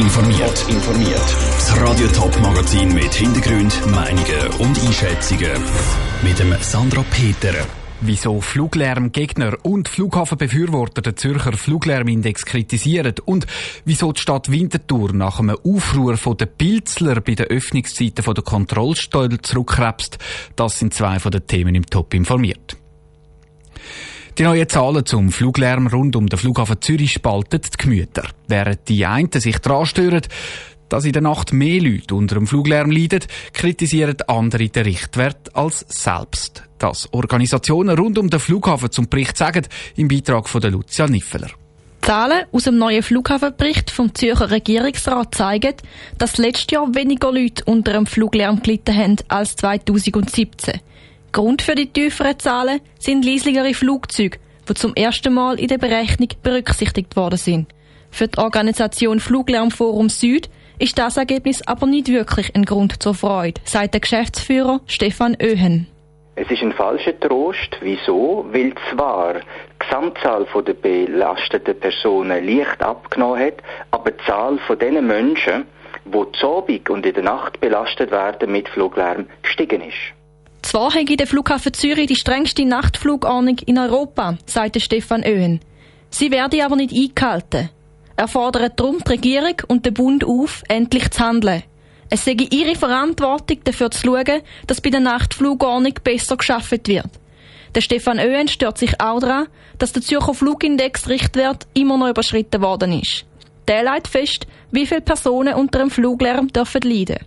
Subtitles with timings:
[0.00, 0.66] informiert.
[0.68, 1.36] informiert.
[1.56, 5.62] Das Radio Top Magazin mit Hintergrund, Meinungen und Einschätzungen
[6.22, 7.54] mit dem Sandra Peter.
[8.00, 13.46] Wieso Fluglärmgegner und Flughafenbefürworter den Zürcher Fluglärmindex kritisieren und
[13.84, 19.42] wieso die Stadt Winterthur nach einem Aufruhr von den Pilzler bei den Öffnungszeiten der Kontrollstelle
[19.42, 20.18] zurückkrebst,
[20.56, 22.78] das sind zwei von den Themen im Top informiert.
[24.38, 28.28] Die neuen Zahlen zum Fluglärm rund um den Flughafen Zürich spalten die Gemüter.
[28.48, 30.22] Während die einen sich daran stören,
[30.88, 33.20] dass in der Nacht mehr Leute unter dem Fluglärm leiden,
[33.52, 36.64] kritisieren andere den Richtwert als selbst.
[36.78, 39.66] Das Organisationen rund um den Flughafen zum Bericht sagen,
[39.96, 41.50] im Beitrag von der Lucia Niffeler.
[42.02, 45.74] Zahlen aus dem neuen Flughafenbericht vom Zürcher Regierungsrat zeigen,
[46.18, 50.80] dass letztes Jahr weniger Leute unter dem Fluglärm gelitten haben als 2017.
[51.32, 54.38] Grund für die tieferen Zahlen sind leisligere Flugzeuge,
[54.68, 57.72] die zum ersten Mal in der Berechnung berücksichtigt worden sind.
[58.10, 63.60] Für die Organisation Fluglärmforum Süd ist das Ergebnis aber nicht wirklich ein Grund zur Freude,
[63.64, 65.86] sagt der Geschäftsführer Stefan Öhen.
[66.34, 67.76] Es ist ein falscher Trost.
[67.80, 68.46] Wieso?
[68.50, 69.40] Weil zwar die
[69.78, 73.58] Gesamtzahl der belasteten Personen leicht abgenommen hat,
[73.90, 75.66] aber die Zahl den Menschen,
[76.06, 80.14] die zu Abend und in der Nacht belastet werden mit Fluglärm, gestiegen ist.
[80.70, 85.58] Zwar hat der Flughafen Zürich die strengste Nachtflugordnung in Europa, sagte Stefan Öhen.
[86.10, 87.70] Sie werde aber nicht eingehalten.
[88.14, 91.64] Er fordert darum die Regierung und den Bund auf, endlich zu handeln.
[92.08, 97.10] Es sei ihre Verantwortung, dafür zu schauen, dass bei der Nachtflugordnung besser geschafft wird.
[97.74, 102.62] Der Stefan Öhen stört sich auch daran, dass der Zürcher Flugindex Richtwert immer noch überschritten
[102.62, 103.24] worden ist.
[103.66, 107.18] Der leitet fest, wie viele Personen unter dem Fluglärm dürfen leiden.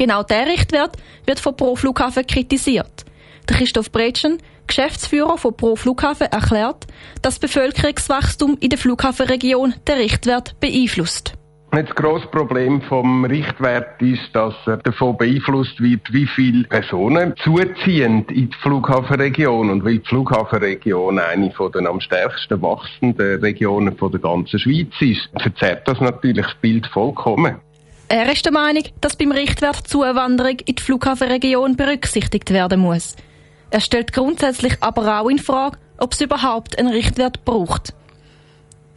[0.00, 3.04] Genau der Richtwert wird von Pro Flughafen kritisiert.
[3.46, 6.86] Der Christoph Bretschen, Geschäftsführer von Pro Flughafen, erklärt,
[7.20, 11.34] dass das Bevölkerungswachstum in der Flughafenregion den Richtwert beeinflusst.
[11.72, 18.24] Das grosse Problem vom Richtwert ist, dass er davon beeinflusst wird, wie viele Personen zuziehen
[18.30, 19.68] in die Flughafenregion.
[19.68, 25.28] Und weil die Flughafenregion eine von den am stärksten wachsenden Regionen der ganzen Schweiz ist,
[25.42, 27.60] verzerrt das natürlich das Bild vollkommen.
[28.10, 33.14] Er ist der Meinung, dass beim Richtwert Zuwanderung in die Flughafenregion berücksichtigt werden muss.
[33.70, 37.94] Er stellt grundsätzlich aber auch in Frage, ob es überhaupt einen Richtwert braucht.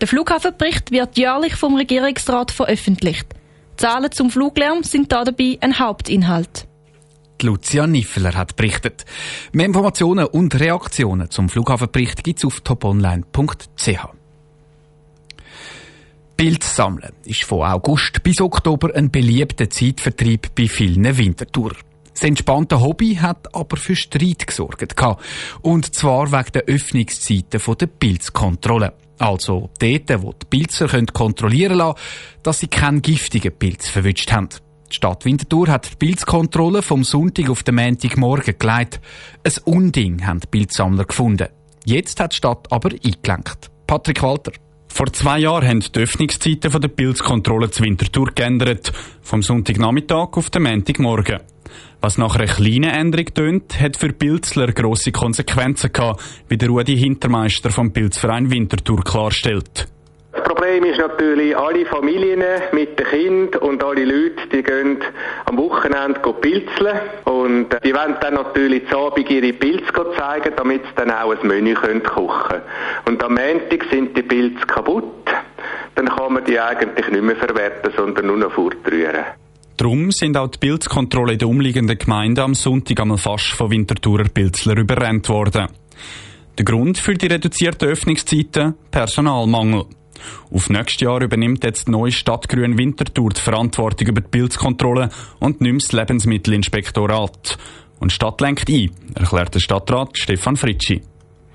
[0.00, 3.26] Der Flughafenbericht wird jährlich vom Regierungsrat veröffentlicht.
[3.76, 6.66] Zahlen zum Fluglärm sind da dabei ein Hauptinhalt.
[7.42, 9.04] Lucia Niffeler hat berichtet.
[9.52, 14.23] Mehr Informationen und Reaktionen zum Flughafenbericht gibt's auf toponline.ch.
[16.36, 21.76] Bild sammeln ist von August bis Oktober ein beliebter Zeitvertrieb bei vielen Wintertouren.
[22.12, 24.94] Das entspannte Hobby hat aber für Streit gesorgt.
[25.62, 28.94] Und zwar wegen der Öffnungszeiten der Pilzkontrolle.
[29.18, 31.98] Also dort, wo die Pilzer kontrollieren lassen
[32.42, 34.48] dass sie keinen giftigen Pilz verwünscht haben.
[34.90, 39.00] Die Stadt Winterthur hat die Pilzkontrolle vom Sonntag auf den Montagmorgen geleitet.
[39.44, 41.48] Ein Unding haben die Pilzsammler gefunden.
[41.84, 43.70] Jetzt hat die Stadt aber eingelenkt.
[43.86, 44.52] Patrick Walter.
[44.94, 48.92] Vor zwei Jahren haben die Öffnungszeiten der Pilzkontrolle zur Winterthur geändert.
[49.22, 51.40] Vom Sonntagnachmittag auf den Montagmorgen.
[52.00, 56.96] Was nach einer kleinen Änderung tönt, hat für Pilzler grosse Konsequenzen gehabt, wie der Rudi
[56.96, 59.88] Hintermeister vom Pilzverein Winterthur klarstellt.
[60.42, 64.98] Problem ist natürlich, alle Familien mit den Kindern und alle Leute, die gehen
[65.44, 70.94] am Wochenende pilzeln und die wollen dann natürlich zu Abend ihre Pilze zeigen, damit sie
[70.96, 72.62] dann auch ein Menü kochen können.
[73.06, 75.24] Und am Montag sind die Pilze kaputt,
[75.94, 79.24] dann kann man die eigentlich nicht mehr verwerten, sondern nur noch fortrühren.
[79.76, 84.28] Darum sind auch die Pilzkontrolle in den umliegenden Gemeinden am Sonntag einmal fast von Winterthurer
[84.32, 85.68] Pilzler überrennt worden.
[86.56, 88.74] Der Grund für die reduzierten Öffnungszeiten?
[88.90, 89.86] Personalmangel.
[90.52, 95.08] Auf nächstes Jahr übernimmt jetzt die neue Stadtgrün Winterthur die Verantwortung über die Pilzkontrolle
[95.40, 97.58] und nimmt das Lebensmittelinspektorat.
[98.00, 101.02] Und die Stadt lenkt ein, erklärt der Stadtrat Stefan Fritschi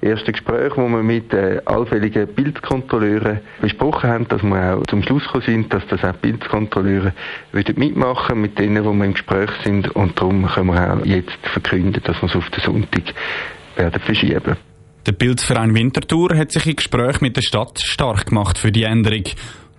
[0.02, 5.24] erste Gespräch, wo wir mit äh, allfälligen Bildkontrolleuren besprochen haben, dass wir auch zum Schluss
[5.26, 7.14] gekommen sind, dass das auch Bildkontrolleure
[7.76, 12.02] mitmachen mit denen, wo wir im Gespräch sind und darum können wir auch jetzt verkünden,
[12.04, 13.14] dass wir es auf den Sonntag
[13.76, 14.56] werden verschieben.
[15.06, 19.24] Der Bildverein Winterthur hat sich im Gespräch mit der Stadt stark gemacht für die Änderung.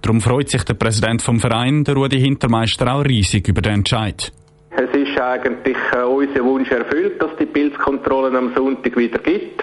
[0.00, 4.32] Darum freut sich der Präsident vom Verein, der Rudi Hintermeister, auch riesig über den Entscheid.
[4.70, 9.62] Es ist eigentlich äh, unser Wunsch erfüllt, dass die Pilzkontrollen am Sonntag wieder gibt.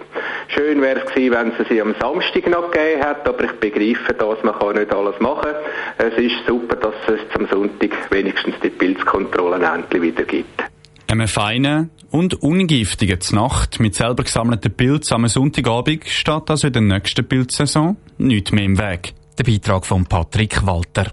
[0.49, 4.13] Schön wäre es gewesen, wenn es sie am Samstag noch gegeben hätte, aber ich begreife
[4.13, 5.51] das, man kann nicht alles machen.
[5.97, 10.63] Es ist super, dass es am Sonntag wenigstens die Pilzkontrollen endlich wieder gibt.
[11.09, 16.81] Einem feinen und ungiftigen Nacht mit selber gesammelten Pilzen am Sonntagabend steht also in der
[16.81, 19.13] nächsten Pilzsaison nichts mehr im Weg.
[19.37, 21.11] Der Beitrag von Patrick Walter.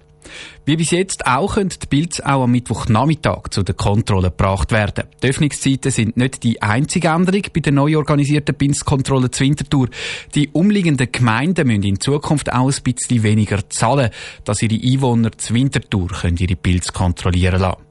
[0.64, 5.04] Wie bis jetzt auch können die Bilds auch am Mittwochnachmittag zu der Kontrolle gebracht werden.
[5.22, 9.88] Die Öffnungszeiten sind nicht die einzige Änderung bei der neu organisierten Pilzkontrolle zu Winterthur.
[10.34, 14.10] Die umliegenden Gemeinden müssen in Zukunft auch ein bisschen weniger zahlen,
[14.44, 17.83] dass ihre Einwohner zu Winterthur können ihre Pilze kontrollieren lassen.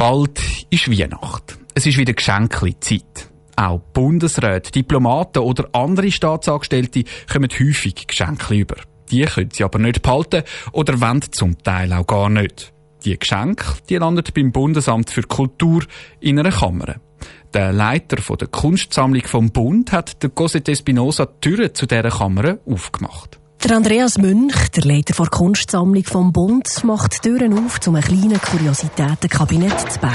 [0.00, 1.58] Bald ist Weihnacht.
[1.74, 3.30] Es ist wieder Geschenkli-Zeit.
[3.56, 8.76] Auch Bundesräte, Diplomaten oder andere Staatsangestellte kommen häufig Geschenke über.
[9.10, 12.72] Die können sie aber nicht behalten oder wollen zum Teil auch gar nicht.
[13.04, 15.84] Die Geschenke, die landen beim Bundesamt für Kultur
[16.18, 16.94] in einer Kammer.
[17.52, 22.56] Der Leiter der Kunstsammlung vom Bund hat der Cosette Espinosa die Türen zu dieser Kammer
[22.64, 23.39] aufgemacht.
[23.62, 28.02] Der Andreas Münch, der Leiter der Kunstsammlung vom Bund, macht die Türen auf zu einem
[28.02, 30.14] kleinen Kuriositätenkabinett zu Bern.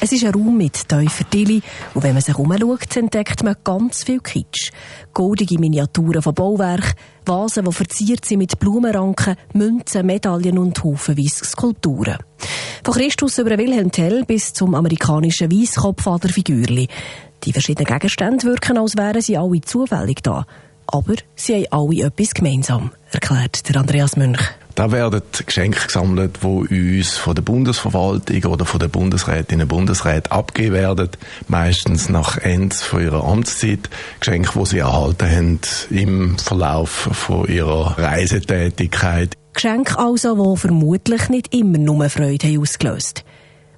[0.00, 1.60] Es ist ein Raum mit tiefer Tilly
[1.94, 4.70] und wenn man sich umschaut, entdeckt man ganz viel Kitsch.
[5.12, 6.94] Goldige Miniaturen von Bauwerken,
[7.26, 12.18] Vasen, die verziert sind mit Blumenranken, Münzen, Medaillen und haufenweise Skulpturen.
[12.84, 16.86] Von Christus über Wilhelm Tell bis zum amerikanischen Weisskopfaderfigürli.
[17.42, 20.46] Die verschiedenen Gegenstände wirken, als wären sie alle zufällig da.
[20.90, 24.40] Aber sie haben alle etwas gemeinsam, erklärt der Andreas Münch.
[24.74, 30.30] Da werden Geschenke gesammelt, die uns von der Bundesverwaltung oder von den Bundesrätinnen und Bundesräten
[30.30, 31.10] abgegeben werden.
[31.48, 33.90] Meistens nach Ende von ihrer Amtszeit.
[34.20, 39.34] Geschenke, die sie erhalten haben im Verlauf von ihrer Reisetätigkeit.
[39.52, 43.24] Geschenke also, die vermutlich nicht immer nur Freude haben ausgelöst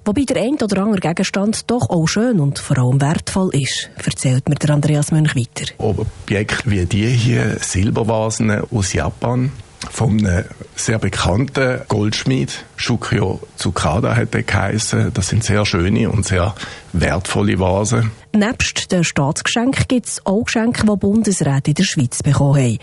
[0.03, 4.49] Wobei der ein oder andere Gegenstand doch auch schön und vor allem wertvoll ist, erzählt
[4.49, 5.71] mir der Andreas Mönch weiter.
[5.77, 9.51] Objekte wie die hier, Silbervasen aus Japan,
[9.89, 10.45] von einem
[10.75, 15.11] sehr bekannten Goldschmied, Shukyo Tsukada hat er geheissen.
[15.13, 16.55] Das sind sehr schöne und sehr
[16.93, 18.11] wertvolle Vasen.
[18.33, 22.79] Nebst den Staatsgeschenken gibt es auch Geschenke, die Bundesräte in der Schweiz bekommen haben.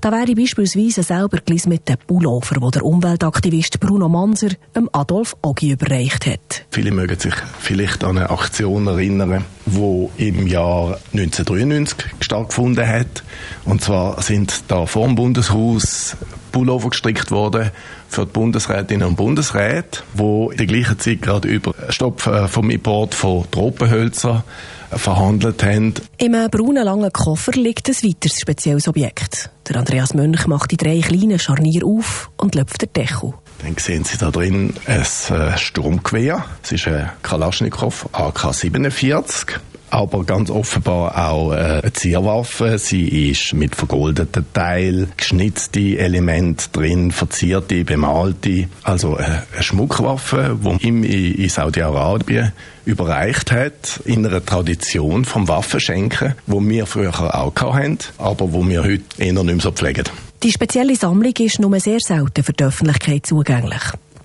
[0.00, 5.72] Da wäre beispielsweise selber mit dem Pullover, den der Umweltaktivist Bruno Manser dem Adolf Ogi
[5.72, 6.64] überreicht hat.
[6.70, 13.22] Viele mögen sich vielleicht an eine Aktion erinnern, die im Jahr 1993 stattgefunden hat.
[13.66, 16.16] Und zwar sind da vor dem Bundeshaus
[16.50, 17.70] Pullover gestrickt worden
[18.08, 22.70] für die Bundesrätinnen und Bundesräte, wo in der gleichen Zeit gerade über Stopp äh, vom
[22.70, 24.44] Import von Tropenhölzern
[24.90, 25.94] verhandelt haben.
[26.18, 29.50] Im braunen langen Koffer liegt ein weiteres spezielles Objekt.
[29.68, 33.34] Der Andreas Mönch macht die drei kleinen Scharnier auf und löpft den Deckel.
[33.62, 36.44] Dann sehen Sie da drin ein äh, Sturmgewehr.
[36.62, 39.58] Es ist ein Kalaschnikow AK-47
[39.90, 42.78] aber ganz offenbar auch äh, eine Zierwaffe.
[42.78, 48.68] Sie ist mit vergoldeten Teilen, geschnitzte Elemente drin, verzierte, bemalte.
[48.82, 49.22] Also äh,
[49.52, 52.52] eine Schmuckwaffe, die ihm in Saudi-Arabien
[52.84, 58.82] überreicht hat, in einer Tradition vom Waffenschenken, wo wir früher auch hatten, aber wo wir
[58.82, 60.04] heute eher nicht mehr so pflegen.
[60.42, 63.82] Die spezielle Sammlung ist nur sehr selten für die Öffentlichkeit zugänglich.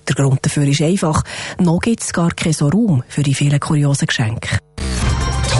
[0.08, 1.22] Der Grund dafür ist einfach,
[1.58, 4.58] noch gibt es gar keinen so Raum für die vielen kuriosen Geschenke.